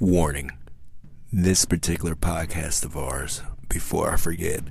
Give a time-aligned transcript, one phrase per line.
[0.00, 0.52] Warning
[1.30, 4.62] this particular podcast of ours, before I forget,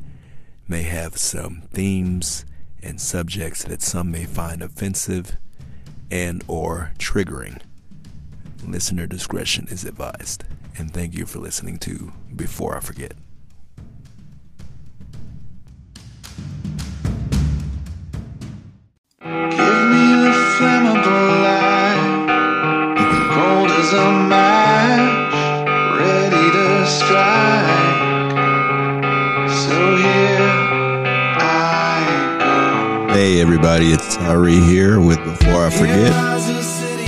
[0.67, 2.45] may have some themes
[2.81, 5.37] and subjects that some may find offensive
[6.09, 7.61] and or triggering.
[8.65, 10.45] Listener discretion is advised.
[10.75, 13.13] And thank you for listening to Before I Forget.
[33.29, 36.11] Hey everybody, it's Tyree here with Before I Forget.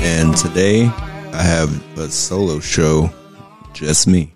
[0.04, 3.10] And today I have a solo show,
[3.74, 4.32] just me.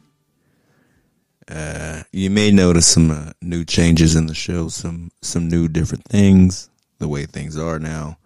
[1.48, 6.06] Uh, you may notice some uh, new changes in the show, some some new different
[6.06, 8.18] things, the way things are now.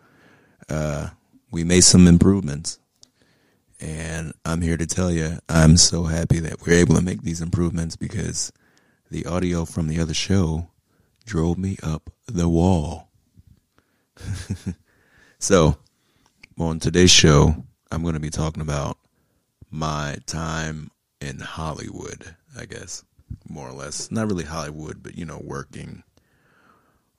[0.69, 1.09] Uh,
[1.51, 2.79] we made some improvements,
[3.81, 7.41] and I'm here to tell you I'm so happy that we're able to make these
[7.41, 8.53] improvements because
[9.11, 10.69] the audio from the other show
[11.25, 13.08] drove me up the wall.
[15.39, 15.77] so,
[16.59, 17.55] on today's show,
[17.91, 18.97] I'm going to be talking about
[19.71, 23.03] my time in Hollywood, I guess,
[23.47, 24.11] more or less.
[24.11, 26.03] Not really Hollywood, but, you know, working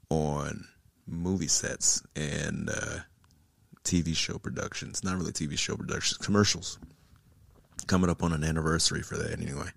[0.08, 0.66] on
[1.06, 2.98] movie sets and uh,
[3.84, 5.02] TV show productions.
[5.04, 6.78] Not really TV show productions, commercials.
[7.86, 9.70] Coming up on an anniversary for that, anyway.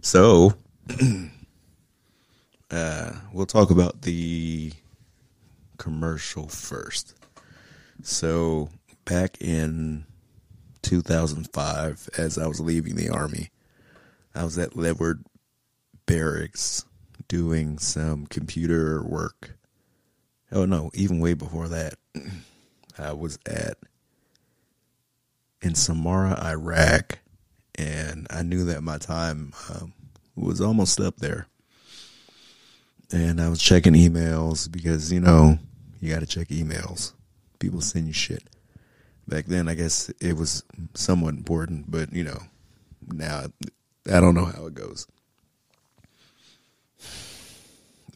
[0.00, 0.54] So,
[2.70, 4.72] uh, we'll talk about the
[5.78, 7.14] commercial first.
[8.02, 8.68] So,
[9.04, 10.04] back in
[10.82, 13.50] 2005, as I was leaving the army,
[14.34, 15.24] I was at Ledward
[16.06, 16.84] Barracks
[17.28, 19.56] doing some computer work.
[20.52, 21.94] Oh no, even way before that,
[22.98, 23.78] I was at
[25.62, 27.18] in Samarra, Iraq,
[27.74, 29.92] and I knew that my time um,
[30.36, 31.48] was almost up there.
[33.12, 35.58] And I was checking emails because you know
[36.00, 37.12] you got to check emails.
[37.58, 38.42] People send you shit.
[39.28, 40.62] Back then, I guess it was
[40.94, 42.38] somewhat important, but you know,
[43.06, 43.46] now
[44.06, 45.06] I don't know how it goes.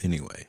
[0.02, 0.46] Anyway,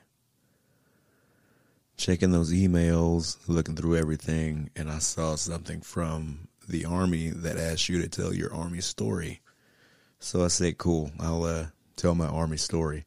[1.96, 7.88] checking those emails, looking through everything, and I saw something from the army that asked
[7.88, 9.40] you to tell your army story.
[10.20, 11.66] So I said, "Cool, I'll uh,
[11.96, 13.04] tell my army story."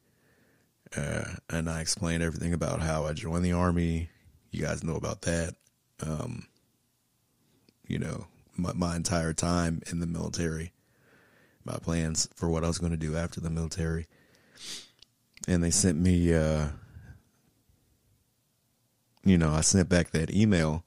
[0.96, 4.08] Uh, and I explained everything about how I joined the army.
[4.56, 5.54] You guys know about that.
[6.00, 6.46] Um,
[7.86, 10.72] you know, my, my entire time in the military,
[11.62, 14.06] my plans for what I was going to do after the military.
[15.46, 16.68] And they sent me, uh,
[19.24, 20.84] you know, I sent back that email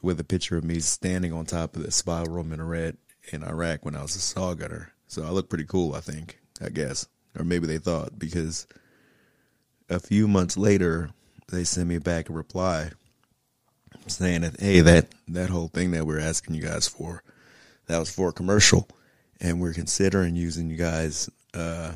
[0.00, 2.96] with a picture of me standing on top of the spiral minaret
[3.30, 4.90] in Iraq when I was a saw gunner.
[5.06, 7.08] So I look pretty cool, I think, I guess.
[7.38, 8.66] Or maybe they thought because
[9.90, 11.10] a few months later,
[11.48, 12.90] they sent me back a reply
[14.06, 17.22] saying that hey, that that whole thing that we're asking you guys for,
[17.86, 18.88] that was for a commercial,
[19.40, 21.30] and we're considering using you guys.
[21.52, 21.92] Uh,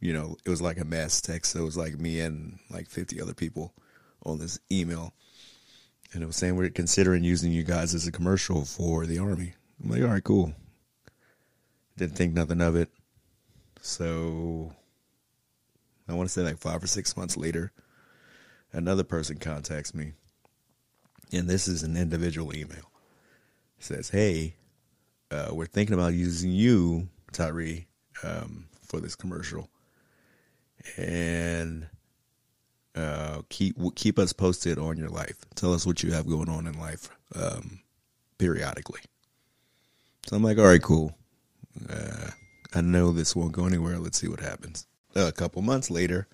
[0.00, 2.88] you know, it was like a mass text, so it was like me and like
[2.88, 3.74] fifty other people
[4.24, 5.12] on this email,
[6.12, 9.54] and it was saying we're considering using you guys as a commercial for the army.
[9.82, 10.52] I'm like, all right, cool.
[11.96, 12.88] Didn't think nothing of it.
[13.82, 14.72] So
[16.08, 17.72] I want to say like five or six months later,
[18.72, 20.12] another person contacts me.
[21.32, 22.90] And this is an individual email.
[23.78, 24.54] It says, Hey,
[25.30, 27.86] uh, we're thinking about using you, Tyree,
[28.24, 29.68] um, for this commercial.
[30.96, 31.86] And
[32.96, 35.36] uh, keep keep us posted on your life.
[35.54, 37.80] Tell us what you have going on in life um,
[38.38, 39.00] periodically.
[40.26, 41.16] So I'm like, all right, cool.
[41.88, 42.30] Uh,
[42.74, 43.98] I know this won't go anywhere.
[43.98, 44.86] Let's see what happens.
[45.14, 46.28] A couple months later,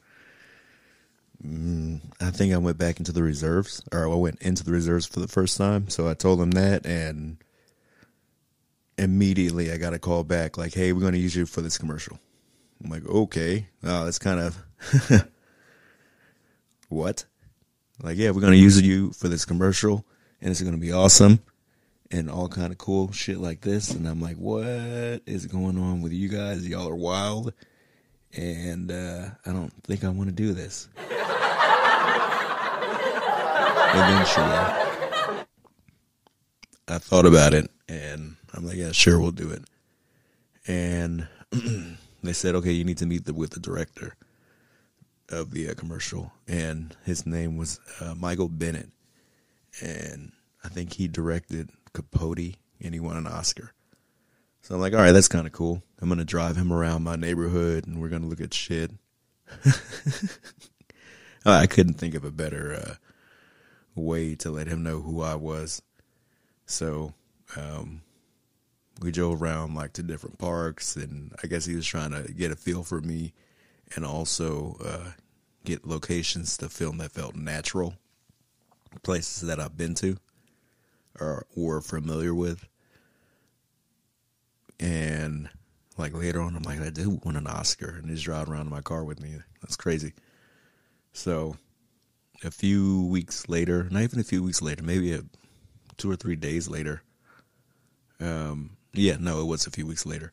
[1.45, 5.07] mm, I think I went back into the reserves, or I went into the reserves
[5.07, 5.89] for the first time.
[5.89, 7.39] So I told them that, and
[8.99, 11.79] immediately I got a call back like, "Hey, we're going to use you for this
[11.79, 12.19] commercial."
[12.83, 14.57] I'm like, "Okay, oh, that's kind of
[16.89, 17.25] what?"
[18.03, 20.05] Like, yeah, we're going to use you for this commercial,
[20.41, 21.41] and it's going to be awesome
[22.11, 23.91] and all kind of cool shit like this.
[23.91, 26.67] And I'm like, what is going on with you guys?
[26.69, 27.53] Y'all are wild.
[28.35, 30.89] And uh, I don't think I want to do this.
[33.95, 34.45] Eventually,
[36.89, 39.65] I thought about it and I'm like, yeah, sure, we'll do it.
[40.67, 41.29] And
[42.23, 44.17] they said, okay, you need to meet the, with the director
[45.29, 46.33] of the uh, commercial.
[46.47, 48.91] And his name was uh, Michael Bennett.
[49.81, 50.33] And
[50.65, 53.73] I think he directed Capote and he won an Oscar.
[54.67, 55.81] So I'm like, all right, that's kind of cool.
[56.01, 58.91] I'm gonna drive him around my neighborhood, and we're gonna look at shit.
[61.47, 62.95] I couldn't think of a better uh,
[63.95, 65.83] way to let him know who I was.
[66.65, 67.15] So
[67.55, 68.03] um,
[69.01, 72.51] we drove around like to different parks, and I guess he was trying to get
[72.51, 73.35] a feel for me,
[73.95, 75.13] and also uh,
[75.65, 77.95] get locations to film that felt natural,
[79.05, 80.17] places that I've been to
[81.21, 82.67] or were familiar with.
[84.79, 85.49] And
[85.97, 88.71] like later on, I'm like, I do want an Oscar, and he's driving around in
[88.71, 89.37] my car with me.
[89.63, 90.13] That's crazy.
[91.13, 91.57] So,
[92.45, 95.23] a few weeks later, not even a few weeks later, maybe a,
[95.97, 97.03] two or three days later.
[98.21, 100.33] Um, yeah, no, it was a few weeks later.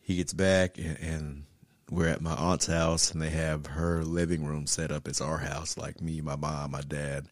[0.00, 1.44] He gets back, and, and
[1.90, 5.38] we're at my aunt's house, and they have her living room set up as our
[5.38, 7.26] house, like me, my mom, my dad,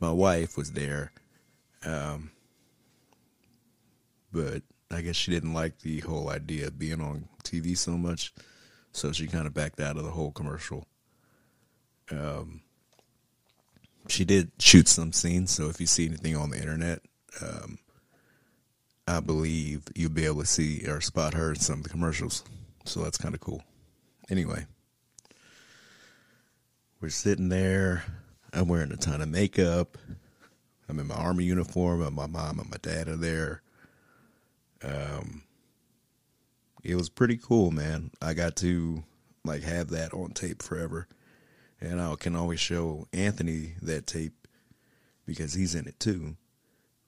[0.00, 1.12] my wife was there.
[1.84, 2.30] Um,
[4.32, 8.32] but I guess she didn't like the whole idea of being on TV so much,
[8.92, 10.86] so she kind of backed out of the whole commercial.
[12.10, 12.62] Um,
[14.08, 17.00] she did shoot some scenes, so if you see anything on the internet,
[17.42, 17.78] um,
[19.06, 22.42] I believe you'll be able to see or spot her in some of the commercials.
[22.84, 23.62] So that's kind of cool.
[24.30, 24.66] Anyway,
[27.00, 28.04] we're sitting there.
[28.52, 29.98] I'm wearing a ton of makeup.
[30.88, 33.62] I'm in my army uniform, and my mom and my dad are there.
[34.82, 35.42] Um,
[36.84, 38.10] it was pretty cool, man.
[38.22, 39.02] I got to
[39.44, 41.08] like have that on tape forever,
[41.80, 44.46] and I can always show Anthony that tape
[45.26, 46.36] because he's in it too.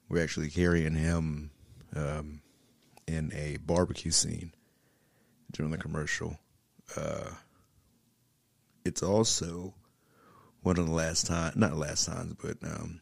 [0.08, 1.50] We're actually carrying him
[1.94, 2.42] um,
[3.06, 4.52] in a barbecue scene
[5.52, 6.38] during the commercial.
[6.96, 7.30] Uh,
[8.84, 9.74] it's also
[10.62, 13.00] one of the last time, not last times, but um,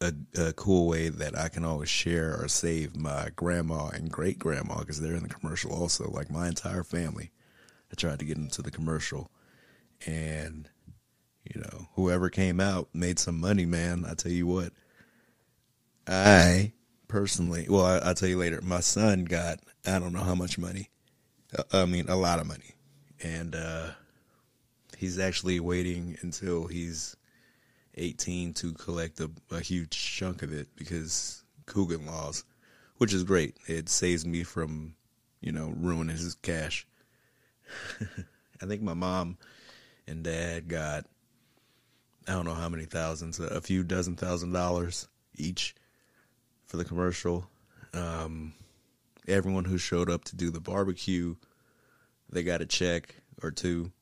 [0.00, 4.38] a, a cool way that I can always share or save my grandma and great
[4.38, 6.10] grandma because they're in the commercial also.
[6.10, 7.32] Like my entire family,
[7.90, 9.30] I tried to get into the commercial,
[10.06, 10.68] and
[11.44, 13.64] you know whoever came out made some money.
[13.64, 14.72] Man, I tell you what,
[16.06, 16.72] I
[17.08, 18.60] personally, well, I, will tell you later.
[18.62, 20.90] My son got I don't know how much money.
[21.56, 22.74] Uh, I mean, a lot of money,
[23.22, 23.90] and uh,
[24.98, 27.16] he's actually waiting until he's
[27.96, 32.44] 18 to collect a, a huge chunk of it because Coogan laws,
[32.96, 33.56] which is great.
[33.66, 34.94] It saves me from,
[35.40, 36.86] you know, ruining his cash.
[38.62, 39.38] I think my mom
[40.06, 41.04] and dad got,
[42.28, 45.74] I don't know how many thousands, a few dozen thousand dollars each
[46.66, 47.48] for the commercial.
[47.92, 48.52] Um,
[49.28, 51.36] everyone who showed up to do the barbecue,
[52.30, 53.92] they got a check or two.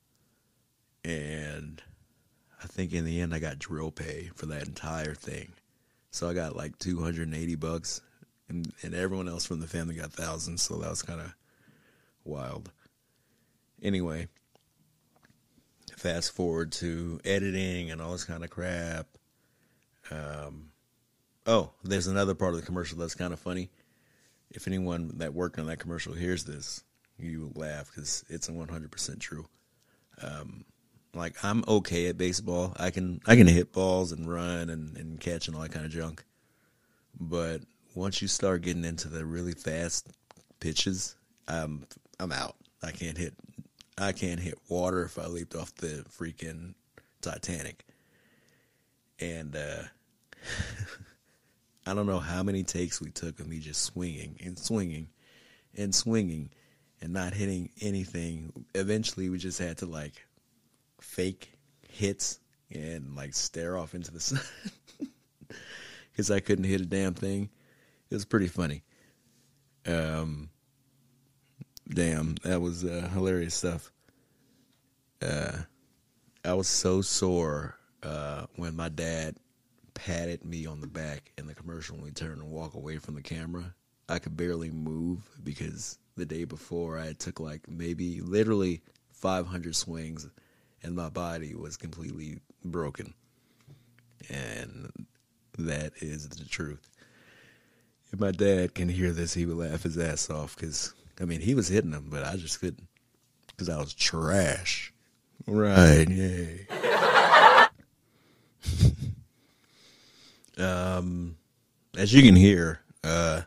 [1.04, 1.82] And
[2.64, 5.52] I think in the end I got drill pay for that entire thing.
[6.10, 8.00] So I got like 280 bucks
[8.48, 10.62] and, and everyone else from the family got thousands.
[10.62, 11.34] So that was kind of
[12.24, 12.72] wild.
[13.82, 14.28] Anyway,
[15.94, 19.08] fast forward to editing and all this kind of crap.
[20.10, 20.70] Um,
[21.44, 23.70] oh, there's another part of the commercial that's kind of funny.
[24.50, 26.82] If anyone that worked on that commercial hears this,
[27.18, 29.46] you will laugh because it's 100% true.
[30.22, 30.64] Um,
[31.14, 32.74] like I'm okay at baseball.
[32.78, 35.86] I can I can hit balls and run and, and catch and all that kind
[35.86, 36.24] of junk.
[37.18, 37.62] But
[37.94, 40.08] once you start getting into the really fast
[40.60, 41.16] pitches,
[41.48, 41.86] I'm
[42.18, 42.56] I'm out.
[42.82, 43.34] I can't hit
[43.96, 46.74] I can't hit water if I leaped off the freaking
[47.20, 47.84] Titanic.
[49.20, 49.84] And uh
[51.86, 55.08] I don't know how many takes we took of me just swinging and swinging
[55.76, 56.50] and swinging
[57.00, 58.64] and not hitting anything.
[58.74, 60.23] Eventually, we just had to like
[61.00, 61.52] fake
[61.88, 62.40] hits
[62.72, 64.40] and like stare off into the sun
[66.10, 67.50] because I couldn't hit a damn thing.
[68.10, 68.82] It was pretty funny.
[69.86, 70.50] Um,
[71.88, 73.90] damn, that was uh, hilarious stuff.
[75.20, 75.58] Uh,
[76.44, 79.36] I was so sore uh, when my dad
[79.94, 83.14] patted me on the back in the commercial when we turned and walk away from
[83.14, 83.74] the camera.
[84.08, 88.82] I could barely move because the day before I took like maybe literally
[89.12, 90.28] 500 swings
[90.84, 93.14] and my body was completely broken.
[94.30, 94.92] And
[95.58, 96.88] that is the truth.
[98.12, 101.40] If my dad can hear this, he would laugh his ass off because, I mean,
[101.40, 102.86] he was hitting him, but I just couldn't
[103.48, 104.92] because I was trash.
[105.46, 106.66] Right, yay.
[110.58, 111.36] um,
[111.96, 113.42] as you can hear, uh,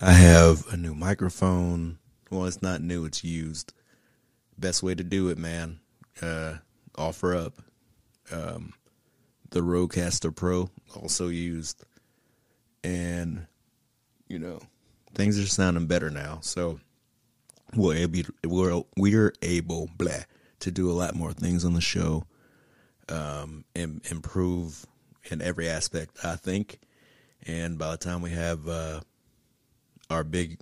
[0.00, 1.98] I have a new microphone.
[2.30, 3.72] Well, it's not new, it's used.
[4.56, 5.80] Best way to do it, man.
[6.20, 6.54] Uh,
[6.98, 7.62] offer up.
[8.30, 8.74] Um,
[9.50, 11.84] the Rodecaster Pro also used,
[12.84, 13.46] and
[14.28, 14.60] you know,
[15.14, 16.40] things are sounding better now.
[16.42, 16.80] So
[17.74, 20.12] we're able, we're, we're able blah,
[20.60, 22.24] to do a lot more things on the show
[23.08, 24.86] um, and improve
[25.30, 26.80] in every aspect, I think.
[27.46, 29.00] And by the time we have uh,
[30.10, 30.58] our big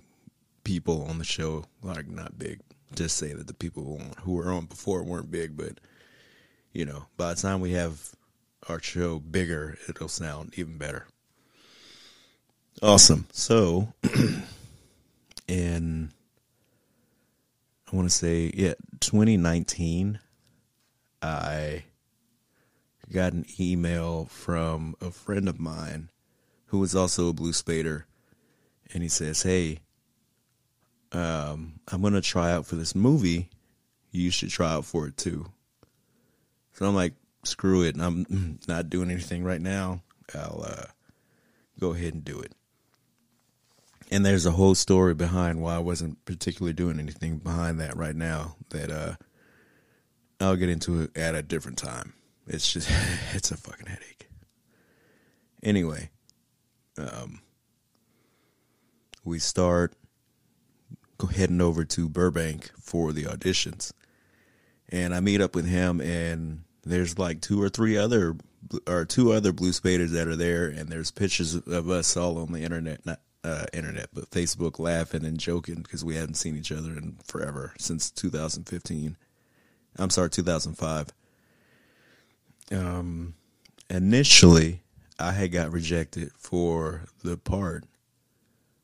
[0.63, 2.59] people on the show, like not big,
[2.95, 5.79] just say that the people who were on before weren't big, but
[6.73, 8.15] you know, by the time we have
[8.69, 11.07] our show bigger, it'll sound even better.
[12.81, 13.27] Awesome.
[13.31, 13.93] So,
[15.47, 16.11] in
[17.91, 20.19] I want to say, yeah, 2019,
[21.21, 21.83] I
[23.11, 26.09] got an email from a friend of mine
[26.65, 28.03] who was also a blue spader,
[28.93, 29.79] and he says, "Hey,
[31.13, 33.49] um, I'm gonna try out for this movie.
[34.11, 35.51] You should try out for it too."
[36.77, 37.95] So I'm like, "Screw it!
[37.99, 40.03] I'm not doing anything right now.
[40.35, 40.85] I'll uh,
[41.79, 42.53] go ahead and do it."
[44.11, 48.15] And there's a whole story behind why I wasn't particularly doing anything behind that right
[48.15, 48.57] now.
[48.69, 49.15] That uh,
[50.39, 52.13] I'll get into at a different time.
[52.45, 52.91] It's just
[53.33, 54.29] it's a fucking headache.
[55.63, 56.11] Anyway,
[56.99, 57.41] um,
[59.23, 59.95] we start
[61.35, 63.93] heading over to Burbank for the auditions,
[64.89, 68.35] and I meet up with him, and there's like two or three other
[68.85, 72.51] or two other blue spaders that are there, and there's pictures of us all on
[72.51, 76.71] the internet, not uh, internet, but Facebook, laughing and joking because we hadn't seen each
[76.71, 79.15] other in forever since 2015.
[79.97, 81.07] I'm sorry, 2005.
[82.71, 83.33] Um,
[83.89, 84.81] initially,
[85.19, 87.85] I had got rejected for the part,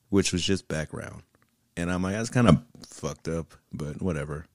[0.09, 1.23] which was just background,
[1.75, 4.45] and I'm like, that's kind of fucked up, but whatever.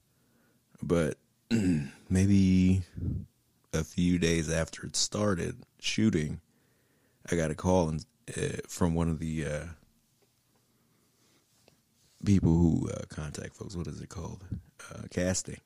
[0.81, 1.17] But
[2.09, 2.81] maybe
[3.73, 6.41] a few days after it started shooting,
[7.31, 9.65] I got a call and uh, from one of the uh,
[12.25, 13.75] people who uh, contact folks.
[13.75, 14.43] What is it called?
[14.89, 15.59] Uh, casting.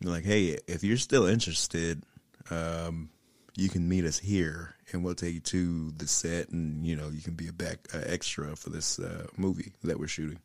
[0.00, 2.04] They're like, hey, if you're still interested,
[2.50, 3.10] um,
[3.56, 7.08] you can meet us here, and we'll take you to the set, and you know
[7.08, 10.38] you can be a back extra for this uh, movie that we're shooting.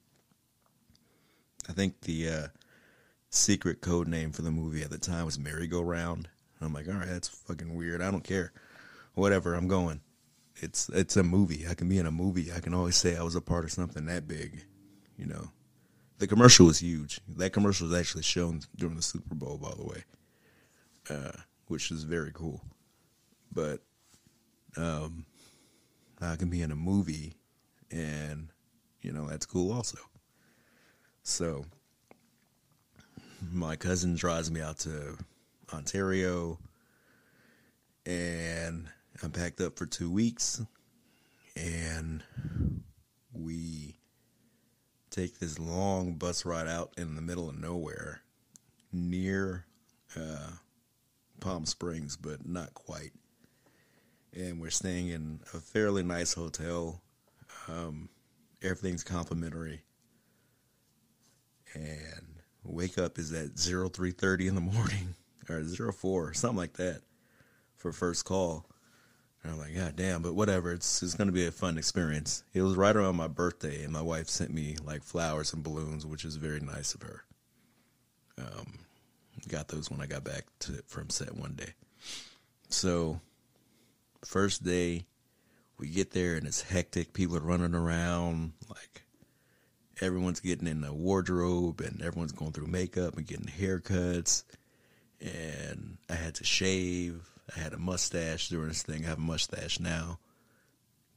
[1.70, 2.48] I think the uh,
[3.36, 6.30] secret code name for the movie at the time was Merry Go Round.
[6.62, 8.02] I'm like, all right, that's fucking weird.
[8.02, 8.54] I don't care.
[9.14, 10.02] Whatever, I'm going.
[10.58, 11.66] It's it's a movie.
[11.70, 12.52] I can be in a movie.
[12.56, 14.64] I can always say I was a part of something that big.
[15.18, 15.50] You know,
[16.18, 17.20] the commercial was huge.
[17.28, 20.04] That commercial was actually shown during the Super Bowl, by the way,
[21.10, 21.38] uh,
[21.68, 22.62] which is very cool.
[23.52, 23.82] But
[24.78, 25.26] um,
[26.22, 27.34] I can be in a movie,
[27.92, 28.50] and
[29.02, 30.00] you know that's cool also.
[31.24, 31.66] So
[33.52, 35.18] my cousin drives me out to
[35.74, 36.60] Ontario,
[38.06, 38.88] and
[39.24, 40.62] I'm packed up for two weeks,
[41.56, 42.24] and
[43.34, 43.96] we
[45.10, 48.22] take this long bus ride out in the middle of nowhere
[48.92, 49.66] near
[50.18, 50.52] uh,
[51.40, 53.12] Palm Springs, but not quite.
[54.34, 57.02] And we're staying in a fairly nice hotel.
[57.68, 58.10] Um,
[58.62, 59.82] everything's complimentary.
[61.74, 62.35] And
[62.66, 65.16] wake up is at 0330 in the morning
[65.50, 67.02] or 04, something like that
[67.76, 68.66] for first call.
[69.44, 70.72] And I'm like, God damn, but whatever.
[70.72, 72.44] It's it's gonna be a fun experience.
[72.54, 76.04] It was right around my birthday, and my wife sent me like flowers and balloons,
[76.04, 77.24] which is very nice of her.
[78.40, 78.80] Um,
[79.48, 81.74] got those when I got back to from set one day.
[82.70, 83.20] So,
[84.24, 85.06] first day,
[85.78, 87.14] we get there and it's hectic.
[87.14, 89.04] People are running around, like
[90.02, 94.44] everyone's getting in the wardrobe, and everyone's going through makeup and getting haircuts.
[95.22, 99.06] And I had to shave I had a mustache during this thing.
[99.06, 100.20] I have a mustache now.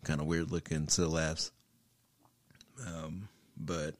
[0.04, 1.50] Kind of weird looking, still laughs.
[2.86, 3.94] Um, but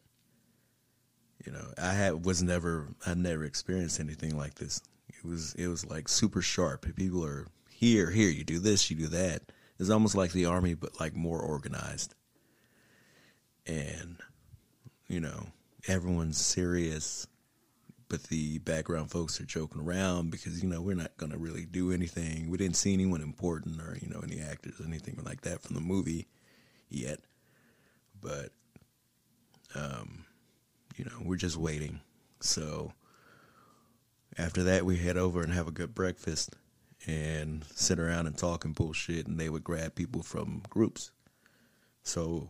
[1.44, 4.80] you know, I had was never I never experienced anything like this.
[5.08, 6.86] It was it was like super sharp.
[6.94, 9.42] People are here, here, you do this, you do that.
[9.78, 12.14] It's almost like the army, but like more organized.
[13.66, 14.16] And
[15.08, 15.46] you know,
[15.86, 17.26] everyone's serious
[18.08, 21.66] but the background folks are joking around because you know we're not going to really
[21.66, 22.48] do anything.
[22.48, 25.74] We didn't see anyone important or you know any actors or anything like that from
[25.74, 26.26] the movie
[26.88, 27.20] yet,
[28.20, 28.50] but
[29.74, 30.24] um,
[30.96, 32.00] you know we're just waiting.
[32.40, 32.92] So
[34.38, 36.56] after that, we head over and have a good breakfast
[37.06, 39.26] and sit around and talk and bullshit.
[39.26, 41.10] And they would grab people from groups.
[42.04, 42.48] So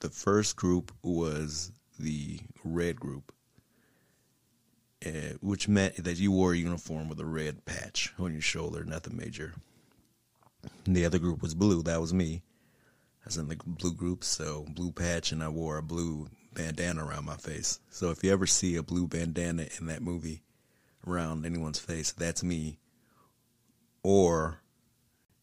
[0.00, 3.32] the first group was the red group
[5.04, 8.84] uh, which meant that you wore a uniform with a red patch on your shoulder,
[8.84, 9.52] nothing major.
[10.86, 11.82] And the other group was blue.
[11.82, 12.42] That was me.
[13.24, 17.04] I was in the blue group, so blue patch, and I wore a blue bandana
[17.04, 17.80] around my face.
[17.90, 20.42] So if you ever see a blue bandana in that movie
[21.06, 22.78] around anyone's face, that's me.
[24.02, 24.60] Or,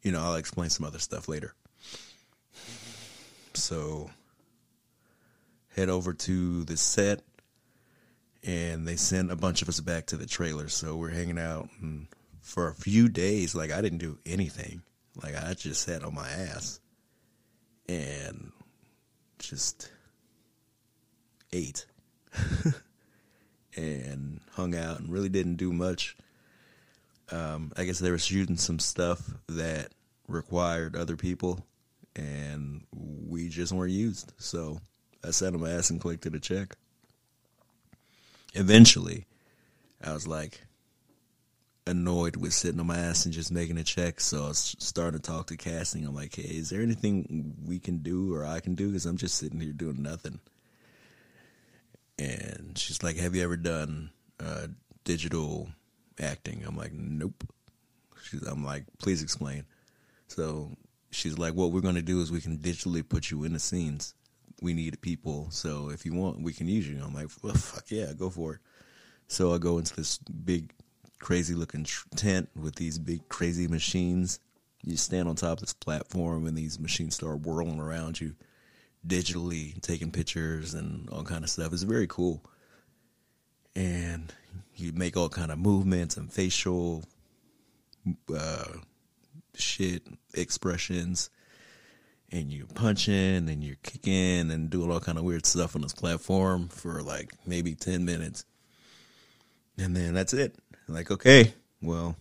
[0.03, 1.53] you know, I'll explain some other stuff later.
[3.53, 4.09] So
[5.79, 7.21] head over to the set
[8.43, 10.67] and they sent a bunch of us back to the trailer.
[10.67, 12.07] So we're hanging out and
[12.41, 14.81] for a few days, like I didn't do anything.
[15.23, 16.79] Like I just sat on my ass
[17.87, 18.51] and
[19.39, 19.89] just
[21.53, 21.85] ate
[23.77, 26.17] and hung out and really didn't do much.
[27.31, 29.89] Um, I guess they were shooting some stuff that
[30.27, 31.63] required other people,
[32.15, 34.33] and we just weren't used.
[34.37, 34.79] So
[35.23, 36.75] I sat on my ass and collected a check.
[38.53, 39.25] Eventually,
[40.03, 40.61] I was like
[41.85, 44.19] annoyed with sitting on my ass and just making a check.
[44.19, 46.05] So I was starting to talk to casting.
[46.05, 48.87] I'm like, hey, is there anything we can do or I can do?
[48.87, 50.39] Because I'm just sitting here doing nothing.
[52.17, 54.67] And she's like, have you ever done uh,
[55.03, 55.69] digital
[56.19, 56.63] acting?
[56.65, 57.43] I'm like, nope.
[58.23, 59.65] She's, I'm like, please explain.
[60.27, 60.77] So
[61.11, 63.59] she's like, what we're going to do is we can digitally put you in the
[63.59, 64.13] scenes.
[64.61, 65.47] We need people.
[65.51, 67.01] So if you want, we can use you.
[67.03, 68.59] I'm like, well, fuck yeah, go for it.
[69.27, 70.73] So I go into this big,
[71.19, 71.85] crazy looking
[72.15, 74.39] tent with these big, crazy machines.
[74.83, 78.35] You stand on top of this platform and these machines start whirling around you
[79.07, 81.73] digitally, taking pictures and all kind of stuff.
[81.73, 82.43] It's very cool.
[83.75, 84.33] And
[84.75, 87.03] you make all kind of movements and facial
[88.35, 88.65] uh,
[89.55, 91.29] shit expressions
[92.31, 95.93] and you're punching and you're kicking and doing all kind of weird stuff on this
[95.93, 98.45] platform for like maybe 10 minutes.
[99.77, 100.55] And then that's it.
[100.87, 102.15] Like okay well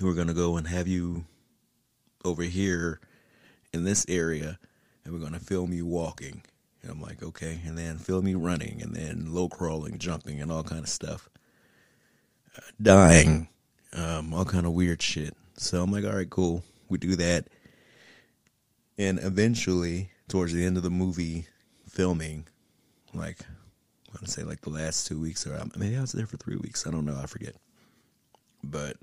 [0.00, 1.24] we're gonna go and have you
[2.24, 3.00] over here
[3.72, 4.58] in this area
[5.04, 6.42] and we're gonna film you walking.
[6.82, 7.60] And i'm like okay.
[7.66, 11.28] And then film you running and then low crawling jumping and all kind of stuff.
[12.56, 13.48] Uh, dying
[13.92, 15.36] um, all kind of weird shit.
[15.56, 16.62] So i'm like all right cool.
[16.88, 17.48] We do that
[18.98, 21.46] and eventually towards the end of the movie
[21.88, 22.46] filming
[23.12, 26.26] like i want to say like the last two weeks or maybe i was there
[26.26, 26.86] for three weeks.
[26.86, 27.18] I don't know.
[27.20, 27.54] I forget.
[28.62, 28.96] But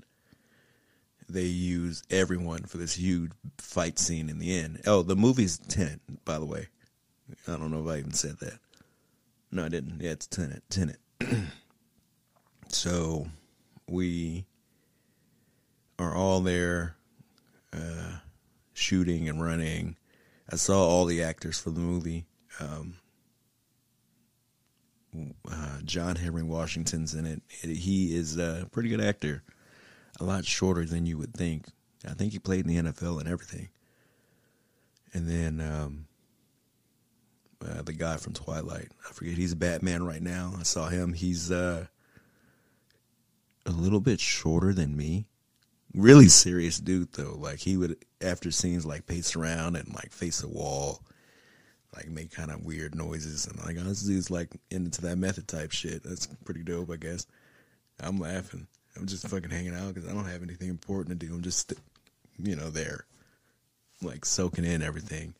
[1.28, 4.82] they use everyone for this huge fight scene in the end.
[4.86, 6.68] Oh the movie's Tenet by the way.
[7.48, 8.58] I don't know if i even said that.
[9.50, 10.00] No i didn't.
[10.00, 10.98] Yeah it's Tenet Tenet
[12.68, 13.26] so
[13.88, 14.44] we
[15.98, 16.96] are all there
[17.72, 18.18] uh,
[18.72, 19.96] shooting and running.
[20.50, 22.26] I saw all the actors for the movie.
[22.60, 22.94] Um,
[25.50, 27.42] uh, John Henry Washington's in it.
[27.62, 29.42] He is a pretty good actor.
[30.20, 31.66] A lot shorter than you would think.
[32.06, 33.68] I think he played in the NFL and everything.
[35.14, 36.06] And then um,
[37.66, 38.92] uh, the guy from Twilight.
[39.08, 39.34] I forget.
[39.34, 40.54] He's a Batman right now.
[40.58, 41.12] I saw him.
[41.12, 41.86] He's uh,
[43.66, 45.26] a little bit shorter than me
[45.94, 47.36] really serious dude though.
[47.38, 51.02] Like he would after scenes like pace around and like face a wall,
[51.94, 55.48] like make kind of weird noises and like oh, this dude's like into that method
[55.48, 56.02] type shit.
[56.02, 57.26] That's pretty dope, I guess.
[58.00, 58.66] I'm laughing.
[58.96, 61.32] I'm just fucking hanging out because I don't have anything important to do.
[61.32, 61.72] I'm just,
[62.38, 63.06] you know, there,
[64.02, 65.34] like soaking in everything.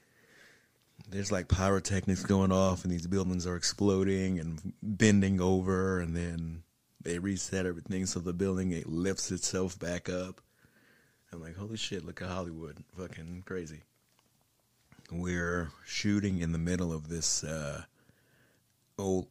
[1.11, 6.63] There's like pyrotechnics going off, and these buildings are exploding and bending over, and then
[7.03, 10.41] they reset everything so the building it lifts itself back up.
[11.33, 12.85] I'm like, holy shit, look at Hollywood.
[12.97, 13.81] Fucking crazy.
[15.11, 17.83] We're shooting in the middle of this uh,
[18.99, 19.27] old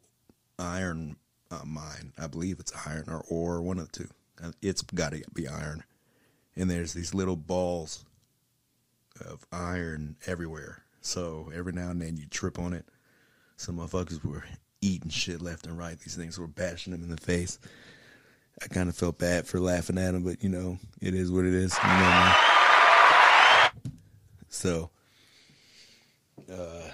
[0.57, 1.15] iron
[1.49, 2.13] uh, mine.
[2.17, 4.10] I believe it's iron or ore, one of the two.
[4.43, 5.84] Uh, It's got to be iron.
[6.55, 8.05] And there's these little balls
[9.19, 10.84] of iron everywhere.
[11.01, 12.86] So every now and then you trip on it.
[13.57, 14.43] Some motherfuckers were
[14.82, 16.00] eating shit left and right.
[16.00, 17.60] These things were bashing them in the face.
[18.62, 21.46] I kind of felt bad for laughing at them, but you know, it is what
[21.46, 21.78] it is.
[21.82, 22.36] You know, man.
[24.50, 24.89] So,
[26.52, 26.89] uh,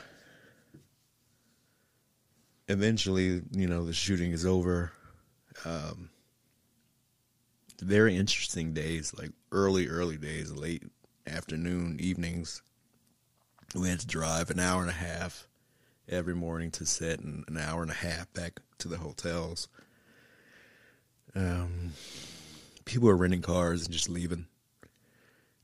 [2.68, 4.92] eventually, you know, the shooting is over.
[5.66, 6.10] Um,
[7.82, 10.84] very interesting days, like early, early days, late
[11.26, 12.62] afternoon, evenings.
[13.76, 15.48] We had to drive an hour and a half
[16.10, 19.68] every morning to set and an hour and a half back to the hotels.
[21.36, 21.92] Um,
[22.86, 24.48] people are renting cars and just leaving,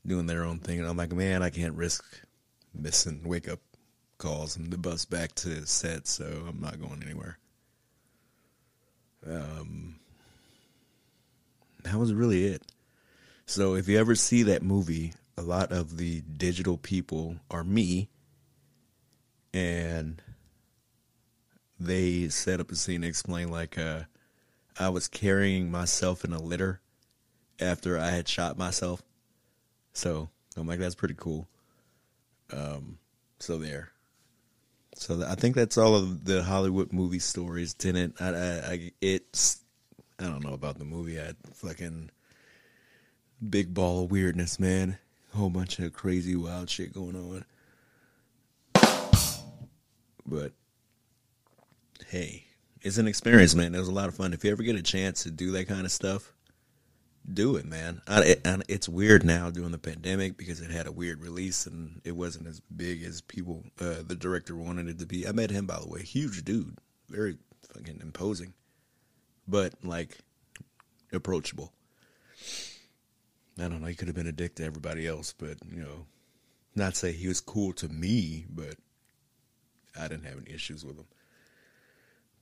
[0.06, 0.78] doing their own thing.
[0.78, 2.04] And I'm like, man, I can't risk
[2.74, 3.60] missing wake up
[4.18, 7.38] calls and the bus back to set, so I'm not going anywhere.
[9.26, 9.96] Um,
[11.84, 12.62] that was really it.
[13.46, 18.08] So if you ever see that movie, a lot of the digital people are me
[19.52, 20.22] and
[21.86, 24.02] they set up a scene to explain like uh,
[24.78, 26.80] I was carrying myself in a litter
[27.60, 29.02] after I had shot myself.
[29.92, 31.48] So I'm like, that's pretty cool.
[32.52, 32.98] Um,
[33.38, 33.90] so there.
[34.96, 37.74] So I think that's all of the Hollywood movie stories.
[37.74, 39.60] Tenet, I, I, I, it's,
[40.18, 41.20] I don't know about the movie.
[41.20, 42.10] I fucking
[43.48, 44.98] big ball of weirdness, man.
[45.32, 47.44] Whole bunch of crazy, wild shit going on.
[50.26, 50.52] But
[52.14, 52.44] hey,
[52.80, 53.74] it's an experience, man.
[53.74, 54.32] It was a lot of fun.
[54.32, 56.32] If you ever get a chance to do that kind of stuff,
[57.32, 58.02] do it, man.
[58.06, 62.00] I, it, it's weird now during the pandemic because it had a weird release and
[62.04, 65.26] it wasn't as big as people, uh, the director wanted it to be.
[65.26, 66.02] I met him, by the way.
[66.02, 66.78] Huge dude.
[67.08, 67.36] Very
[67.72, 68.54] fucking imposing.
[69.48, 70.18] But, like,
[71.12, 71.72] approachable.
[73.58, 73.88] I don't know.
[73.88, 76.06] He could have been a dick to everybody else, but, you know,
[76.76, 78.76] not say he was cool to me, but
[79.98, 81.06] I didn't have any issues with him.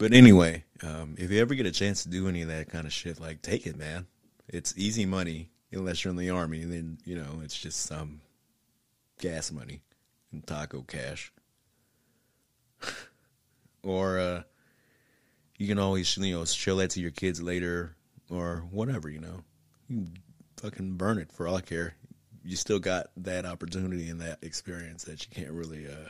[0.02, 2.86] But anyway, um, if you ever get a chance to do any of that kind
[2.86, 4.06] of shit, like, take it, man
[4.48, 6.64] it's easy money unless you're in the army.
[6.64, 8.20] Then you know it's just some
[9.20, 9.80] gas money
[10.30, 11.32] and taco cash,
[13.82, 14.42] or uh,
[15.58, 17.96] you can always you know show that to your kids later
[18.30, 19.08] or whatever.
[19.08, 19.40] You know,
[19.88, 20.08] you
[20.58, 21.94] fucking burn it for all I care.
[22.44, 25.86] You still got that opportunity and that experience that you can't really.
[25.86, 26.08] Uh,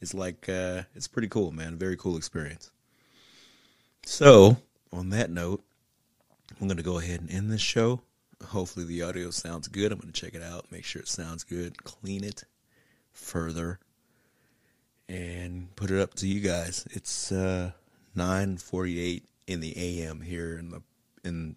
[0.00, 1.78] it's like uh, it's pretty cool, man.
[1.78, 2.70] Very cool experience.
[4.06, 4.58] So,
[4.92, 5.62] on that note,
[6.60, 8.00] I'm going to go ahead and end this show.
[8.48, 9.92] Hopefully, the audio sounds good.
[9.92, 12.44] I'm going to check it out, make sure it sounds good, clean it
[13.12, 13.80] further,
[15.08, 16.86] and put it up to you guys.
[16.90, 17.72] It's uh,
[18.16, 20.82] 9:48 in the AM here in the
[21.24, 21.56] in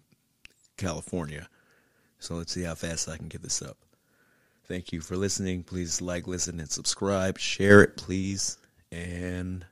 [0.76, 1.48] California.
[2.18, 3.76] So let's see how fast I can get this up.
[4.64, 5.62] Thank you for listening.
[5.62, 7.38] Please like, listen, and subscribe.
[7.38, 8.58] Share it, please.
[8.90, 9.64] And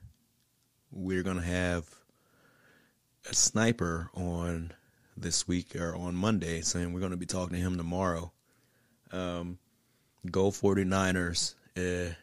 [0.91, 1.85] we're going to have
[3.29, 4.71] a sniper on
[5.15, 8.31] this week or on Monday, saying we're going to be talking to him tomorrow.
[9.11, 9.57] Um,
[10.29, 11.55] go 49ers.
[11.75, 12.13] Uh,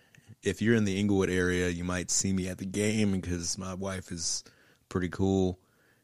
[0.43, 3.75] if you're in the Inglewood area, you might see me at the game because my
[3.75, 4.45] wife is
[4.89, 5.59] pretty cool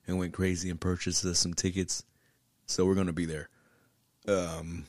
[0.06, 2.04] and went crazy and purchased us some tickets.
[2.66, 3.48] So we're going to be there.
[4.28, 4.84] Um,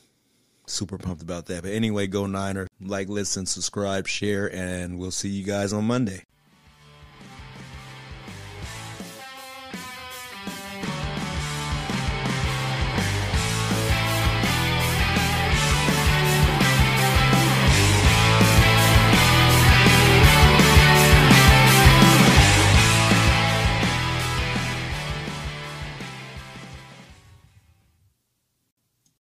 [0.67, 1.63] super pumped about that.
[1.63, 2.67] But anyway, go Niner.
[2.79, 6.25] Like, listen, subscribe, share, and we'll see you guys on Monday.